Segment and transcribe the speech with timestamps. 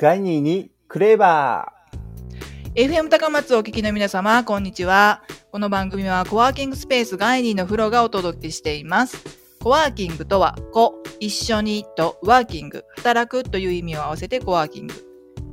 [0.00, 5.22] ガイニーにクレーバー FM 高松をお聞きの皆様、こんにちは。
[5.52, 9.22] この番組はコワーキングスペースガイニーのフロがお届けしています。
[9.62, 14.94] コワーキングとは、コ、一緒にとワーキング、働くという意味を合わせてコワーキング。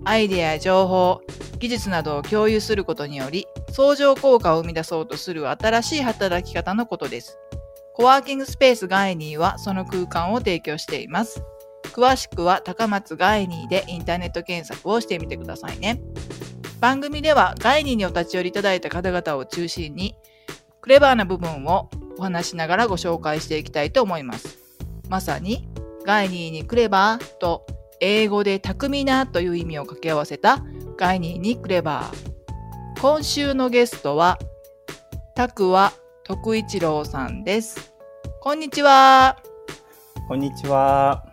[0.06, 1.20] アイデアや情報、
[1.60, 7.38] 技術などを共有することにより、相乗効果を生み出そうとする新しい働き方のことです。
[7.94, 11.44] コワーキングスペースガイニーはその空間を提供しています。
[11.98, 16.00] 詳しくは高松ガイニーでインターネット検索をしてみてくださいね。
[16.80, 20.16] 番組ではガイニーにお立ち寄りいただいた方々を中心に
[20.82, 24.60] クレバーな部分をお話しながらご紹介していきたいと思います。
[25.10, 25.68] まさに
[26.06, 27.66] ガイニーにクレバーと
[28.00, 30.64] 英語で巧みなという意味を掛け合わせた
[30.98, 33.02] ガイニーにクレバー。
[33.02, 34.38] 今週のゲストは、
[35.36, 35.94] タクワ
[36.24, 37.94] 徳一郎さんです。
[38.42, 39.38] こんにちは。
[40.28, 41.27] こんにちは。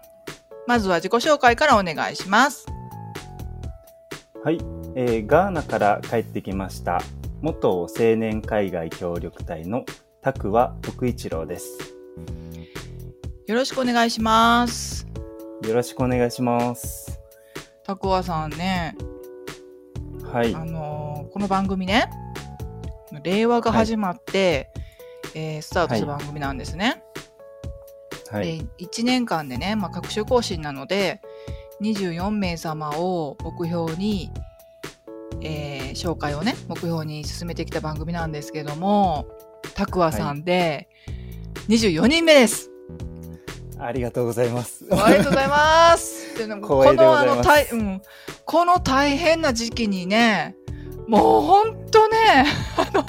[0.67, 2.67] まずは自己紹介からお願いします。
[4.43, 4.59] はい、
[4.95, 7.01] えー、ガーナから帰ってきました。
[7.43, 9.85] 元青年海外協力隊の
[10.23, 11.95] タクワ徳一郎です。
[13.47, 15.07] よろしくお願いします。
[15.63, 17.21] よろしくお願いします。
[17.85, 18.97] タクワさんね。
[20.33, 20.55] はい。
[20.55, 22.09] あのー、この番組ね、
[23.23, 24.85] 令和が始まって、はい
[25.35, 27.04] えー、スタートした番組なんですね。
[28.35, 31.21] はい、で1年間でね、まあ、各種更新なので
[31.81, 34.31] 24名様を目標に、
[35.41, 39.27] えー、紹介をね目標に進めてきた番組なんですけども
[39.75, 40.89] たくわさんで
[41.69, 42.71] 24人目です。
[43.79, 44.85] ありがとうございます。
[44.91, 46.39] ありがとうございます。
[46.39, 48.03] で このあの大、うん、
[48.45, 50.57] この大変な時期にね、
[51.07, 52.47] もう本当ね、
[52.77, 53.05] あの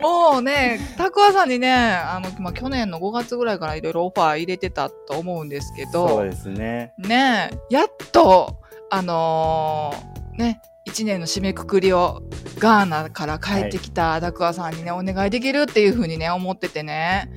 [0.00, 6.92] もうね、たくわさんにね、あの、まあ、去年の5月ぐらいからいろいろオファー入れてたと思うんですけど、そうですね。
[6.98, 8.58] ね、やっと、
[8.90, 12.22] あのー、ね、1年の締めくくりを
[12.58, 17.30] ガーナから帰ってきたたくわさんにね、お願いできるっていうふうにね、思っててね、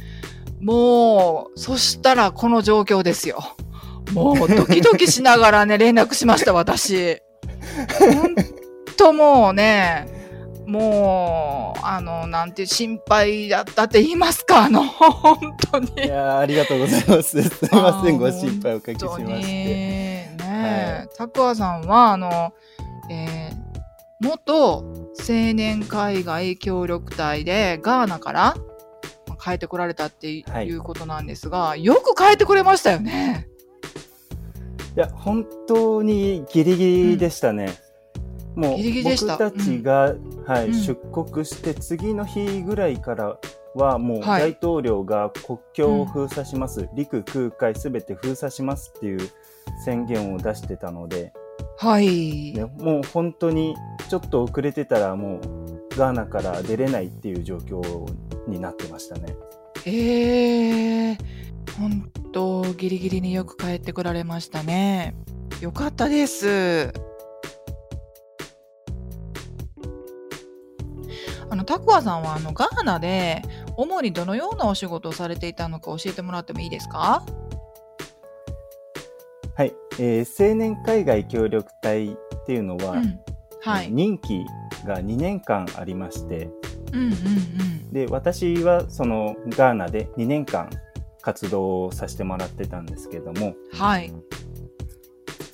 [0.62, 3.40] もう、そしたらこの状況ですよ。
[4.14, 7.18] もうドキドキしながらね、連絡しました、私。
[8.00, 8.36] 本
[8.98, 10.19] 当もうね、
[10.70, 15.88] もう、あの、なんて心配だったって言いますか、 あの、本当に。
[16.06, 17.42] いやありがとうございます。
[17.42, 19.32] すみません、ご心配おかけしまして。
[19.34, 22.54] ねえ、たくわさんは、あの、
[23.10, 24.84] えー、元
[25.18, 28.56] 青年海外協力隊でガーナから
[29.44, 30.44] 帰ってこられたってい
[30.74, 33.48] うことなんですが、はい、よく帰ってこれましたよね。
[34.96, 37.66] いや、本当にギリギリでしたね。
[37.84, 37.90] うん
[38.60, 43.38] もう僕たちが、うん、はい、出国して次の日ぐらいから
[43.76, 49.20] はもう大統領が国境を封鎖します、はい、陸空海すべて封鎖しますっていう
[49.86, 51.34] 宣言を出してたので、
[51.78, 53.76] はい、もう本当に
[54.10, 58.12] ちょっと遅れてたらもうガーナから出れないっていう状況
[58.48, 59.36] になってましたね。
[59.86, 61.12] え。
[61.12, 61.18] ー、
[61.80, 65.14] 本当ギリギリによく帰ってこられましたね。
[65.62, 67.09] よかったです。
[71.50, 73.42] あの、タクワさんはあのガーナで
[73.76, 77.24] 主にどのようなお仕事をされていたのか教えてもらってもいいですか？
[79.56, 82.16] はい、えー、青年海外協力隊っ
[82.46, 83.20] ていうのは、うん、
[83.62, 84.46] はい、任期
[84.86, 86.50] が2年間ありまして、
[86.94, 90.70] うんうんうん、で私はそのガーナで2年間
[91.22, 94.14] 活動をさせてもらってたんですけども、はい、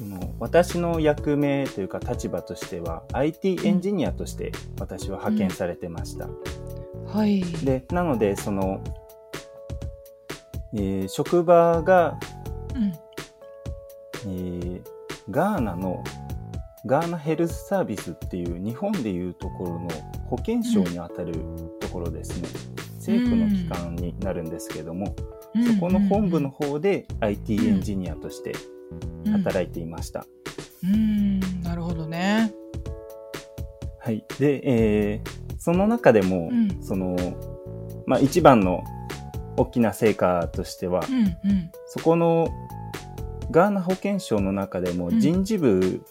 [0.03, 6.25] の私の役目というか立場としては IT エンジニアとして私は派遣されてました。
[6.25, 7.41] うん、はい。
[7.63, 8.81] で、なので、その、
[10.73, 12.19] えー、職場が、
[12.75, 12.93] うん、
[14.27, 14.81] えー、
[15.29, 16.03] ガーナの
[16.85, 19.89] ガーナヘルスサービスっていう日本でいうところの
[20.27, 21.33] 保健省にあたる
[21.79, 22.49] ところですね。
[22.77, 25.15] うん、政府の機関になるんですけども、
[25.73, 28.53] そこの本部の方で IT エンジニアとして
[29.31, 30.25] 働いていました。
[30.83, 32.53] うん、なるほどね。
[33.99, 34.23] はい。
[34.39, 37.15] で、えー、その中でも、うん、その、
[38.05, 38.83] まあ、一番の
[39.57, 42.49] 大きな成果としては、うんうん、そこの
[43.51, 46.01] ガーナ保健省の中でも人事部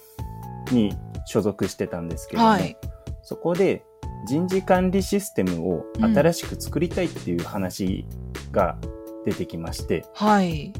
[0.72, 0.94] に
[1.26, 2.76] 所属してたんですけども、はい、
[3.22, 3.84] そこで
[4.26, 8.06] 人事管理システムを新しく作りたいっていう話
[8.50, 8.78] が
[9.24, 10.72] 出てきまして、はい。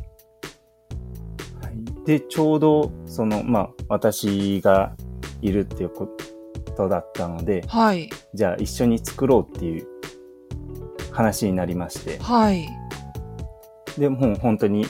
[2.07, 4.95] で、ちょうど、その、まあ、私が
[5.41, 6.09] いるっていうこ
[6.77, 8.11] とだったので、はい。
[8.35, 9.87] じゃあ一緒に作ろうっていう
[11.13, 12.69] 話になりまして、はい。
[13.99, 14.87] で、もう本当に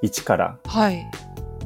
[0.00, 1.06] 一から、はい。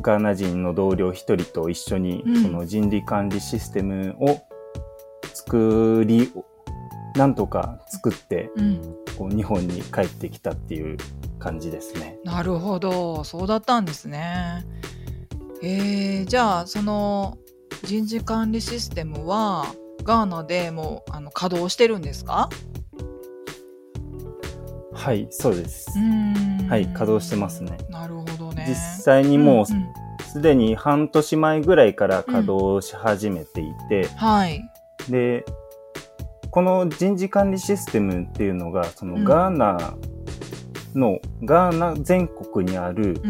[0.01, 4.41] ガーナ人の同僚一人と一緒に、その人事管理システムを
[5.33, 6.33] 作り、
[7.17, 8.83] なんとか作って、うん、
[9.17, 10.99] こう日本に帰ってきたっていう
[11.39, 12.16] 感じですね。
[12.27, 14.67] なるほど、そうだったんですね。
[15.63, 17.39] えー、じゃあその
[17.85, 19.65] 人事管理システムは
[20.03, 22.49] ガーナでもあの稼働してるんですか？
[24.93, 25.89] はいそうです。
[26.69, 27.79] はい稼働してますね。
[27.89, 28.67] なるほどね。
[28.69, 28.75] 実
[29.05, 34.63] 際にもうすで、に半年前ぐらいから稼働し始めていて、うん、はい。
[35.09, 35.45] で
[36.51, 40.16] この人事管理システムっていうのがそのガーナの、うん、
[41.45, 43.21] ガーナ全国にある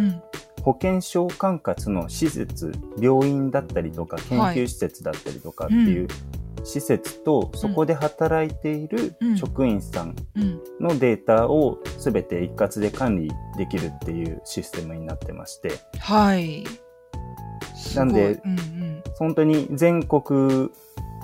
[0.63, 6.09] 保健所管轄の施設病院だったりとか研究施設だったりとかっていう、
[6.67, 10.17] 施設とそこで働いている職員さん
[10.81, 15.71] のデータを全て一括で管理できるっていうシステムになってまして。
[16.01, 16.65] はい。
[17.95, 20.71] なんで、うんうん、本当に全国、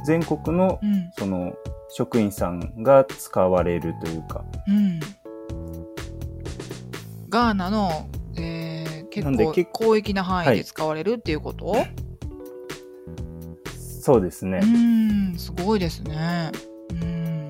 [0.06, 0.80] 全国の、
[1.18, 1.54] その
[1.88, 4.44] 職員さんが使われるというか。
[4.68, 5.00] うん、
[7.32, 9.52] ガーナの、えー、結構
[9.84, 11.94] 広域な範囲で使われるっていうこと、はい
[14.02, 14.58] そうですね。
[14.60, 16.50] うん、すごいですね。
[16.90, 17.48] うん。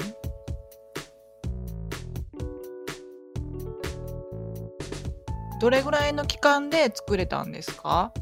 [5.59, 8.13] どれぐらいの期間で作れたんですか？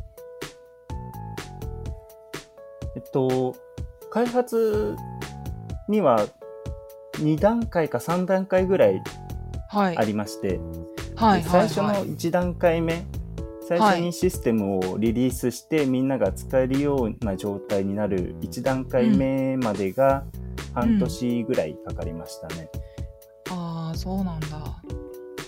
[2.95, 3.57] えっと、
[4.13, 4.95] 開発
[5.89, 6.25] には
[7.15, 9.03] 2段階か3段階ぐらい
[9.73, 10.61] ありまして、はい、
[11.21, 13.05] 最初の1段階目
[13.69, 20.25] 最初にシステムをリリースして、はい、みんなが使えるような状態になる1段階目までが
[20.75, 22.69] 半年ぐらいかかりましたね。
[23.51, 24.49] うん、ああそうなんだ。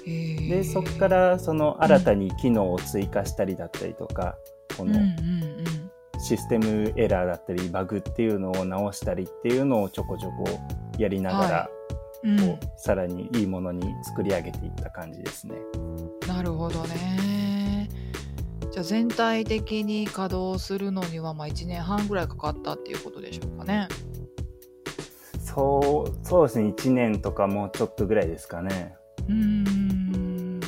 [0.04, 4.36] でそこからその新たに機能を追加したりだったりとか、
[4.76, 4.94] この
[6.18, 10.44] システムエラーだったりバグっていうのを直したりっていうのをちょこちょこ
[10.98, 11.70] やりながら、
[12.22, 15.56] はいうん、こうさらにいいものに作り上げていった感じですね。
[16.26, 17.88] なるほどね。
[18.72, 23.88] じゃあ全体的に稼働するのにはまあ1年半ぐらいかかったっていうことでしょうかね。
[25.38, 26.68] そう、そうですね。
[26.70, 28.94] 1年とかもうちょっとぐらいですかね。
[29.28, 30.60] うん。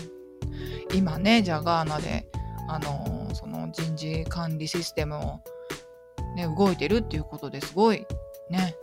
[0.94, 2.28] 今ね、じゃあガーナで、
[2.68, 5.40] あの、その人事管理システムを
[6.36, 8.06] ね、動いてるっていうことですごい
[8.50, 8.76] ね、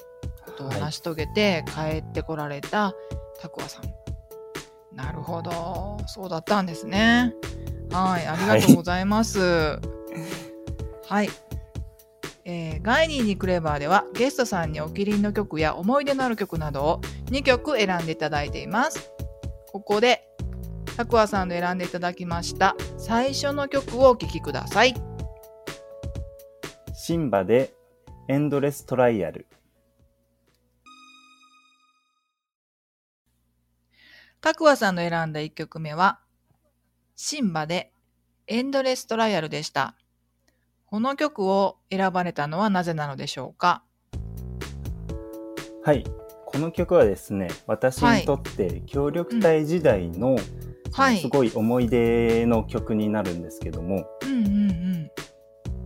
[0.63, 2.93] ことを成し遂げて帰ってこられた
[3.39, 4.95] タクワさん。
[4.95, 5.97] なるほど。
[6.07, 7.33] そうだったんですね。
[7.91, 9.39] はい、ありがとうございます。
[9.39, 9.79] はい。
[11.07, 11.29] はい、
[12.45, 19.11] えー、ガイニーにクレバーではゲストさんにお気に入りの曲や思い出のある曲などを2曲選んでいただいています。
[19.71, 20.27] ここで、
[20.97, 24.93] タクワさんの選んでいただきました最初の曲をお聴きください。
[26.93, 27.73] シンバで
[28.27, 29.47] エンドレストライアル。
[34.43, 36.19] タクワさんの選んだ1曲目は
[37.15, 37.91] シンバで
[38.47, 39.93] エンドレストライアルでした。
[40.87, 43.83] この曲を選ばれたのはなぜなのでしょうか？
[45.83, 46.03] はい。
[46.47, 50.35] この曲はですね、私にとって協力隊時代の、
[50.91, 55.11] はい、すごい思い出の曲になるんですけども、うんうん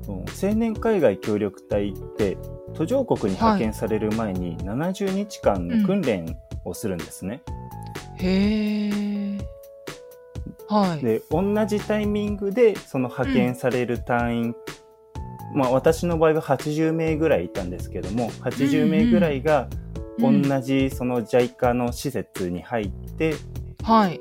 [0.07, 2.37] うん、青年海外協力隊って
[2.73, 7.43] 途上国に派遣される前に70日間の訓練をするんですね。
[7.47, 7.64] うん、
[8.17, 9.15] へー。
[10.67, 14.55] はい、で同じタイミングでその派遣される隊員、
[15.53, 19.67] うん、まあ私の場合は80名ぐらいいたんですけども80名ぐらいが
[20.19, 20.31] 同
[20.61, 23.35] じその JICA の施設に入って、
[23.83, 24.19] はい、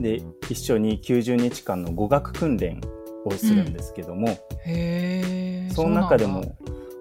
[0.00, 2.80] で一緒に90日間の語学訓練
[3.26, 6.56] をするんですけども、うん、へその中でも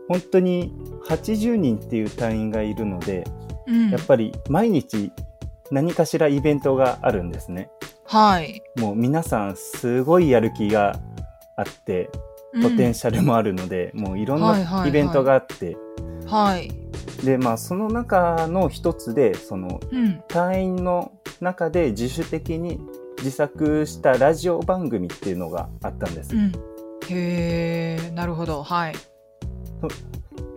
[0.09, 0.73] 本当に
[1.07, 3.23] 80人っていう隊員がいるので、
[3.67, 5.11] うん、やっぱり毎日
[5.71, 7.69] 何かしらイベントがあるんですね。
[8.05, 8.61] はい。
[8.77, 10.99] もう皆さんすごいやる気が
[11.57, 12.09] あって、
[12.61, 15.75] ポテンシャルもあるので、うん、もういろんなイベントがあって、
[16.27, 16.71] はい。
[17.25, 22.79] で、まあその中の一つで、その、うん、隊員の中で自主的に
[23.17, 26.35] 自作したラジオ番組っていうのがあったんです。
[26.35, 26.51] うん、
[27.09, 28.61] へえ、なるほど。
[28.61, 28.95] はい。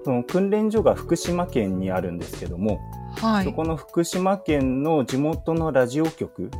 [0.04, 2.78] その訓練所が福島県にあるんですけども、
[3.16, 6.50] はい、そこの福島県の地元のラジオ局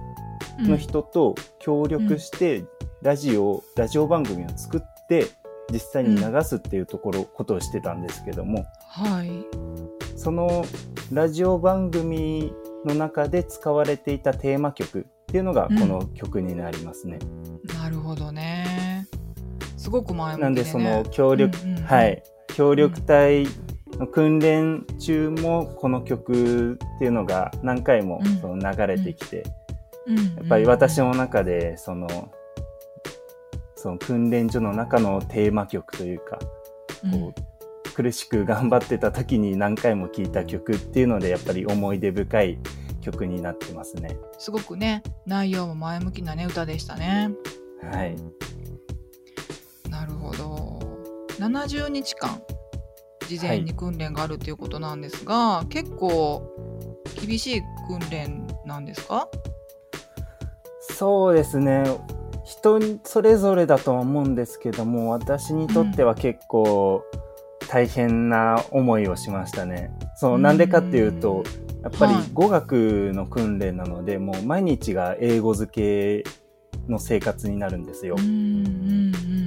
[0.59, 2.65] の人と協力して、
[3.03, 5.27] ラジオ、ラジオ番組を作って、
[5.73, 9.31] 実際に流すっていうところ、ことをしてたんですけども、はい。
[10.17, 10.65] その
[11.13, 12.53] ラジオ番組
[12.85, 17.19] の中で使われていたテーマ曲っていうのがこの曲になりますね。
[17.23, 19.07] うん、なるほどね。
[19.77, 22.23] すごく前向きで、ね、なんでその協力、うんうんうん、はい。
[22.49, 23.51] 協力隊の
[24.13, 29.45] 訓練中もこの曲っていうのが何回もその流れてきて、
[30.07, 32.31] うん、やっぱり私の中でその
[33.75, 36.39] その訓練所の中のテーマ曲というか、
[37.11, 42.59] こう苦しく頑張ってた時に何回も聴いた曲っていうのでやっぱり思い出深い
[43.01, 44.19] 曲になってますね。
[44.39, 47.31] すごくね内容も前向きなね歌でしたね。
[47.83, 48.17] はい。
[49.89, 50.79] なるほど。
[51.39, 52.43] 70日間
[53.27, 56.49] 事前に訓練があるということなんですが、はい、結構
[57.21, 59.29] 厳しい訓練なんですか？
[60.81, 61.85] そうですね。
[62.45, 67.03] 人それぞれだとは思うんですけども私にとっては結構
[67.69, 69.91] 大変な思いをしましたね。
[70.15, 71.43] そうなんでかっていうと
[71.83, 76.31] やっぱり語学の訓練なので、はい、もう毎日が英語付け
[76.89, 78.15] の生活になるんですよ。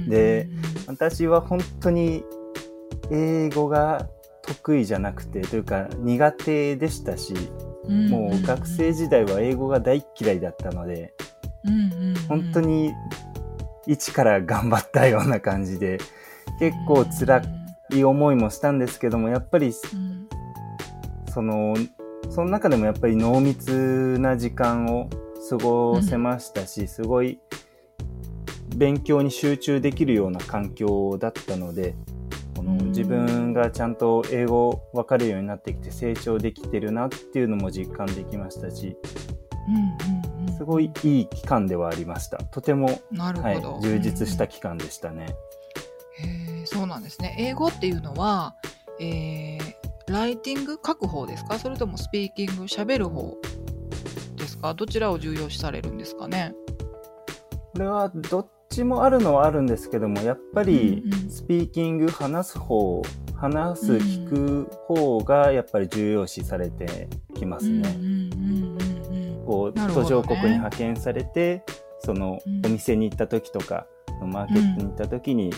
[0.08, 0.48] で
[0.86, 2.22] 私は本当に
[3.10, 4.08] 英語が
[4.42, 7.34] 得意じゃなくてというか苦手でしたし、
[7.88, 11.12] もう学生時代は英語が大嫌いだったので、
[12.28, 12.92] 本当に
[13.86, 15.98] 一から頑張ったような感じで
[16.58, 17.42] 結構辛
[17.92, 19.72] い思いもしたんですけどもやっぱり、
[21.32, 21.76] その
[22.28, 25.08] その中でもやっぱり濃密な時間を
[25.48, 27.40] 過ごせましたし、すごい
[28.76, 31.96] 勉強に集中できるような環境だったので、
[32.60, 38.98] この自分がちゃんと英語分かるようになってきて成長できてるなっていうのも実感できましたし、
[40.58, 42.36] すごいいい期間ではありました。
[42.36, 45.34] とても、はい、充実した期間でしたね。
[46.18, 47.34] へそうなんですね。
[47.38, 48.54] 英語っていうのは、
[49.00, 51.58] えー、ライティング書く方ですか？
[51.58, 53.38] それともスピーキング喋る方
[54.36, 54.74] ですか？
[54.74, 56.52] どちらを重要視されるんですかね？
[57.72, 63.02] これはどっちもあるのはあるんですけどもやっぱりスピーキング話す方
[63.34, 67.82] 話す聞く方がやっぱり重要視されてきますね。
[69.44, 71.64] こう途上国に派遣されて
[71.98, 73.86] そのお店に行った時とか
[74.22, 75.52] マーケットに行った時に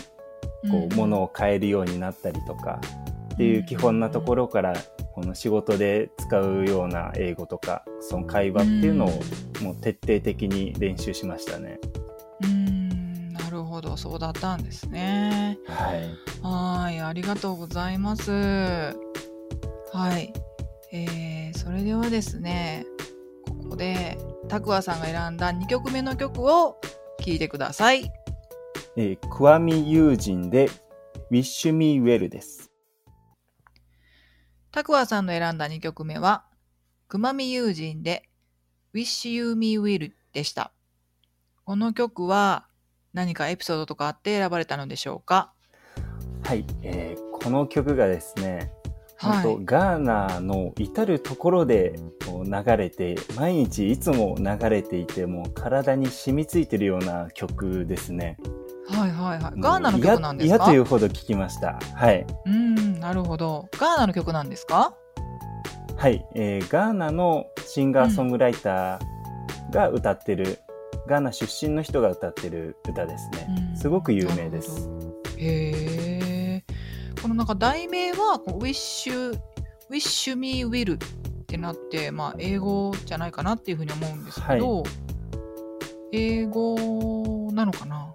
[0.71, 2.81] こう物を買えるようになったりとか
[3.35, 4.73] っていう基本なところから
[5.13, 9.09] この仕事で使うような英語とかその会話っていうのを
[9.61, 11.79] もう徹底的に練習しましたね。
[13.73, 15.57] ほど、そうだったんですね。
[15.67, 16.43] はい。
[16.43, 18.31] はい、ありがとうございます。
[18.31, 20.31] はい。
[20.91, 22.85] えー、それではですね、
[23.47, 26.79] ここで、たくわさんが選んだ2曲目の曲を
[27.19, 28.11] 聴いてください。
[28.95, 30.69] えー、クワミ友人で
[31.31, 32.69] Wish Me Well です。
[34.71, 36.45] たくわさんの選んだ2曲目は、
[37.07, 38.29] くまみ友人で
[38.93, 40.71] Wish You Me Well でした。
[41.65, 42.67] この曲は、
[43.13, 45.53] 何かエピソードとかあって選ばれたのでしょうか？
[46.43, 48.73] はい、えー、この曲がですね、
[49.17, 51.93] はい、ガーナの至る所で
[52.27, 58.37] 流れて毎日いつも流れていても体に染みついてるような曲ですね。
[58.89, 59.53] はいはいはい。
[59.57, 60.55] ガーナの曲なんですか？
[60.55, 61.79] 嫌というほど聞きました。
[61.95, 62.25] はい。
[62.45, 63.69] うん、なるほど。
[63.73, 64.95] ガーナの曲なんですか？
[65.95, 70.59] はい、えー、ガーナのシンガーソングライターが歌ってる
[71.07, 73.47] ガーナ出身の人が歌ってる歌ですね。
[73.71, 74.89] うん、すごく有名です。
[75.37, 76.63] へえ。
[77.21, 79.39] このなんか題名は「Wish,
[79.89, 84.91] Wish Me Will」ってなって、まあ、英語じゃないかなっていうふうに思うんですけど、はい、
[86.11, 88.13] 英語なのかな？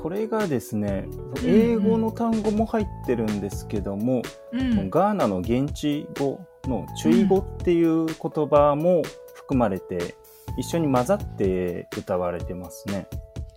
[0.00, 1.06] これがですね、
[1.44, 8.14] 英語の単語も入ってるんですけども、うん、ガーナの現地語の注意語っていう言
[8.48, 9.02] 葉も
[9.34, 10.14] 含まれて
[10.58, 13.06] 一緒に混ざって歌われてますね。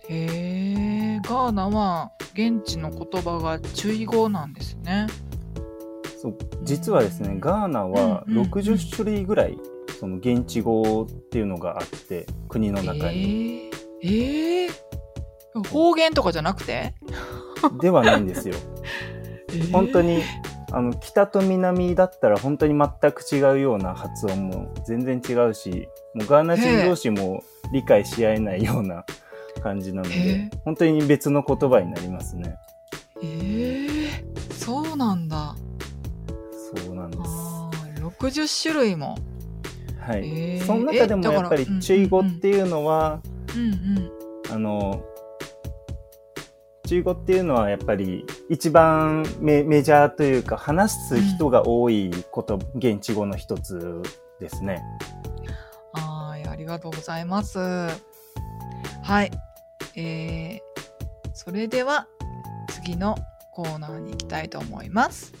[0.08, 5.08] へえ、ガーナは現地の言葉が注意語なんですね。
[6.20, 6.38] そう。
[6.62, 9.58] 実はですね、ガーナは60種類ぐらい、
[9.98, 13.70] その現地語っていうのがあって国の中に。
[14.02, 16.94] えー、えー、方言とかじゃなくて？
[17.80, 18.54] ではないんですよ。
[19.50, 20.22] えー、本当に
[20.74, 29.04] あの北と南だったら本当に全く違うような発音も全然違うしもうガーナ人同士も理解し合えないような
[29.62, 32.56] 感じなので、本当に別の言葉になりますね。
[33.22, 35.54] えー、そうなんだ。
[36.74, 37.22] そうなんです。
[38.00, 39.16] 60種類も。
[40.00, 40.28] はい。
[40.28, 43.20] えー、その中でもやっぱり中語っていうのは、
[43.54, 44.10] うんうん、
[44.52, 45.04] あの、
[46.92, 54.02] 中語っていうのはやっぱり一番メメジャーというか話す人が多いこと、うん、現地語の一つ
[54.38, 54.84] ですね。
[55.94, 57.58] はい、ありがとうございます。
[57.58, 59.30] はい。
[59.96, 60.60] えー、
[61.32, 62.08] それでは
[62.68, 63.16] 次の
[63.54, 65.32] コーナーに行きたいと思います。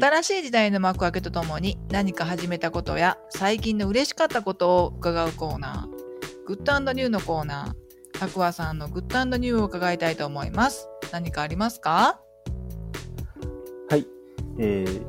[0.00, 10.88] 新しい時代の幕開けとともに何か始めたことや最近の嬉しかったことを伺うコーナー、グッドニューのコーナー、たくわさんのグッドニューを伺いたいと思います。
[11.12, 12.20] 何かありますか？
[13.90, 14.06] はい。
[14.58, 15.04] えー、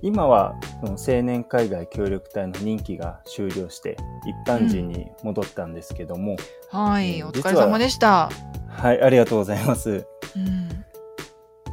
[0.00, 3.98] 今は青年海外協力隊の任期が終了して
[4.46, 6.36] 一般人に戻ったんですけども、
[6.72, 8.30] うん、はい、お疲れ様でした。
[8.68, 10.06] はいありがとうございます、
[10.36, 10.68] うん、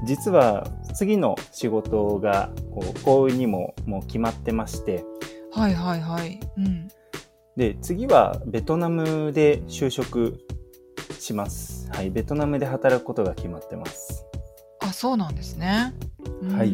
[0.05, 5.03] 実は次の仕事がこう幸運にももう決まってまして。
[5.51, 6.87] はいはいはい、うん、
[7.55, 10.39] で次はベトナムで就職
[11.19, 11.89] します。
[11.91, 14.25] はいベトナムで働くことが決まってます。
[14.79, 15.93] あそうなんですね。
[16.51, 16.71] はい。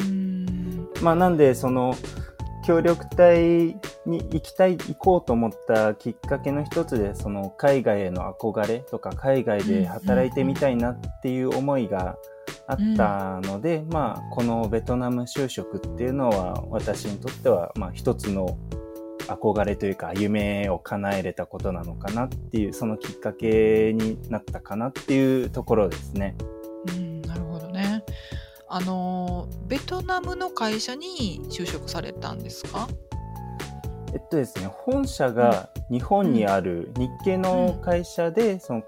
[1.02, 1.96] まあなんでその
[2.66, 12.16] 協力隊に行きたい行こうと思ったきっかけの一つでその海外への憧れとか海外で働いてみたいなっていう思いが
[12.70, 18.58] あったので、うん、まあこのベトナム就職っていうのは私にとってはまあ一つの
[19.28, 26.36] 憧れというか夢を叶えれたことなのかなっていうそのきっかけになったかなっていうところですね。
[26.90, 28.04] うん、なるほどね。
[28.68, 32.88] あのベトナムの会社に就職されたんですか？
[34.14, 38.86] えっとですね本社が日本にある日系の会社で、うん、その、うん、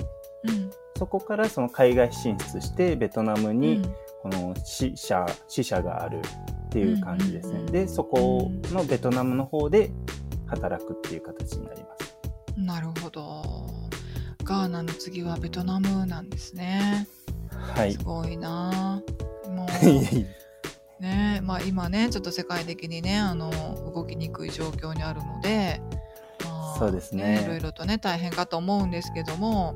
[1.01, 3.81] そこからその海外進出してベトナムに
[4.22, 6.20] この支社支社がある
[6.67, 7.63] っていう感じですね。
[7.72, 9.89] でそこのベトナムの方で
[10.46, 12.15] 働くっていう形になります。
[12.55, 13.41] なるほど。
[14.43, 17.08] ガーナの次はベトナムなんですね。
[17.50, 17.93] はい。
[17.93, 19.01] すごいな。
[19.48, 23.50] もう ねまあ今ねちょっと世界的にねあの
[23.91, 25.82] 動きにくい状況にあるので、
[26.43, 29.73] まあ、そうですねいろいろとね大変かと思うんですけども、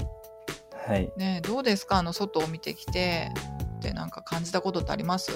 [0.85, 1.11] はい。
[1.17, 1.97] ね、どうですか？
[1.97, 3.31] あの外を見てきて。
[3.75, 5.31] ってなんか感じたことってあります？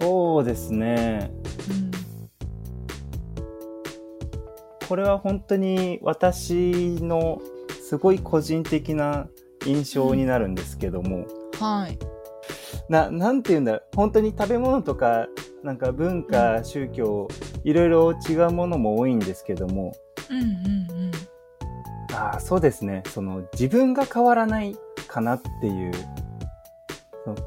[0.00, 1.30] そうですね、
[1.70, 1.90] うん。
[4.88, 7.40] これは本当に私の
[7.86, 9.28] すごい個人的な
[9.66, 11.26] 印象になるんですけども、うん、
[11.60, 11.98] はい。
[12.88, 15.28] な、なんて言うんだ本当に食べ物とか、
[15.62, 17.28] なんか文化、うん、宗教、
[17.62, 19.92] いろいろ違うものも多いんですけども、
[20.30, 20.46] うんうんう
[21.08, 21.10] ん。
[22.40, 23.02] そうですね。
[23.06, 24.76] その自分が変わらない
[25.08, 25.92] かなっていう。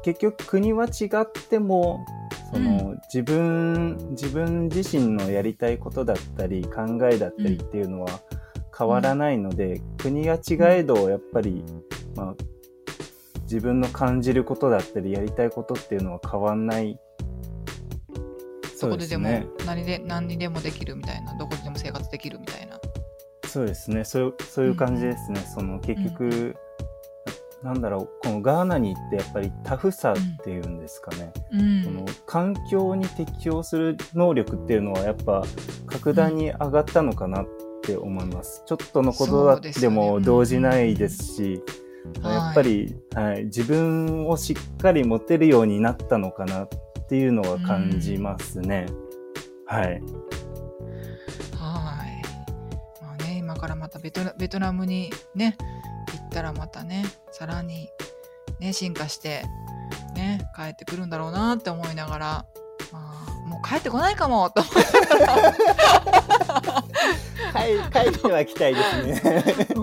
[0.02, 2.06] 結局国は違っても
[2.52, 8.20] その、うん、自分自分自身のやりたいことだったり考えだったりっていうのは
[8.76, 11.64] 変わらないので、うん、国が違えどやっぱり、
[12.14, 12.34] まあ、
[13.42, 16.98] 自分の感じることだったりやりたいことっていうのは変わんない
[18.76, 19.28] そこででも
[19.66, 22.78] 何で何にでもできるみたいなどこでも生活できるみたいな
[23.54, 24.02] そうですね。
[24.02, 26.56] そうそういう感じですね、うん、その結局、
[27.62, 28.08] なんだろう。
[28.20, 35.44] このガーナに行ってやっぱりタフさっていうんですかね、うん、その環境に適応する能力っていうのはやっぱ
[35.86, 37.46] 格段に上がったのかなっ
[37.84, 41.62] て思います、うん、ちょっとのことでも動じないですし、
[42.24, 46.68] やっぱり、はい、自分をしっかり持てるようになったのかなっ
[47.08, 48.86] ていうのは感じますね、
[49.66, 49.92] はい。
[49.92, 50.02] はい
[53.94, 55.56] たベトベトナムにね
[56.24, 57.88] ったらまたねさらに
[58.58, 59.44] ね進化して
[60.16, 62.46] ね帰ってくるんだろうなって思いながら、
[62.92, 64.74] まあ、もう帰ってこないかもと思い
[65.18, 65.54] ながら。
[67.54, 69.66] 帰ってはきたいですね。
[69.76, 69.80] う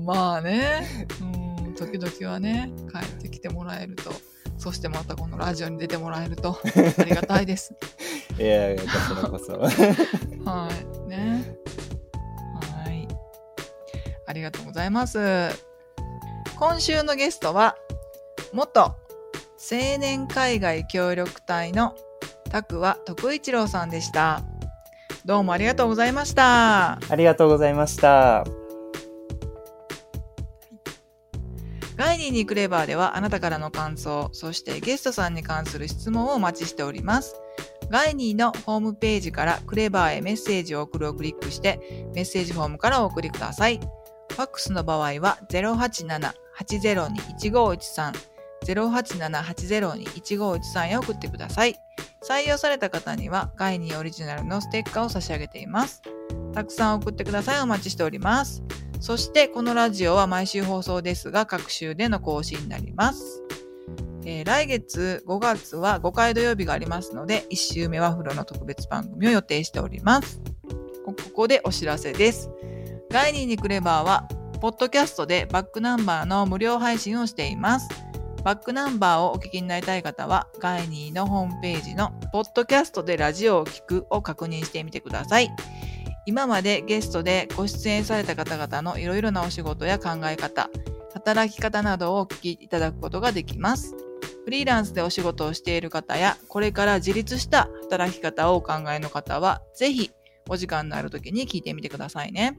[0.00, 1.06] んまあね。
[1.20, 1.24] う
[1.68, 4.10] ん時々はね帰ってきてもらえると。
[4.56, 6.58] そしてまたこのラジオに出てもらえると
[6.98, 7.74] ありがたいです。
[8.38, 9.52] いやこちらこそ。
[10.44, 10.89] はい
[14.30, 15.18] ありがとうございます。
[16.56, 17.76] 今週のゲストは、
[18.52, 18.96] 元
[19.58, 21.96] 青年海外協力隊の
[22.48, 24.42] 拓和徳一郎さんでした。
[25.24, 26.92] どうもありがとうございました。
[26.92, 28.44] ありがとうございました。
[31.96, 37.34] ガイニーにクレバーではあなたからの感想、そしてゲストさんに関する質問をお待ちしております。
[37.90, 43.80] ガイニーのホームページからクレバーへメッセージを送るをクリックしてメッセージフォームからお送りください。
[44.40, 48.14] ファックスの場合は087-802-1513
[48.64, 51.76] 087-802-1513へ送ってください。
[52.26, 56.00] 採用された方にはガイニーオリジナルのステッカーを差し上げています。
[56.54, 57.60] たくさん送ってください。
[57.60, 58.62] お待ちしております。
[58.98, 63.42] そしてこのラジオは毎週放送ですが各週での更新になります。
[64.24, 70.40] えー、来月5月は5回土曜日がありますので1週目は風呂の特別番組を予定しております。
[71.04, 72.48] ここでお知らせです。
[73.10, 74.28] ガイニーにクレバーは
[74.60, 77.88] ポッドキャストでバックナンバーの無料配信をしています。
[78.44, 85.50] バックナンバーをお聞きになりたい方は、ガイニーのホームページのポッドキャストでラジオを聞くを確認してみてください。
[86.24, 90.70] 今までゲストでご出演された方々のいろいろなお仕事や考え方、
[91.12, 93.96] 働き方などをお聞きいただくことができます。
[94.44, 100.12] フリーランスでお仕事をしている方や、これから自立した働き方をお考えの方は、ぜひ
[100.48, 102.56] お時間のある時に聞いてみてくださいね。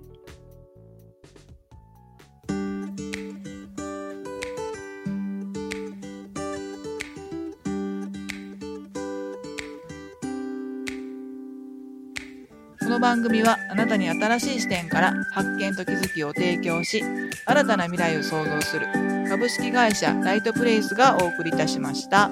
[13.02, 17.04] 番組はあなたに新しい視点から発見と気づきを提供し
[17.46, 18.86] 新たな未来を創造する
[19.28, 22.30] 株式会社ライトプレイスがお送りいたしました。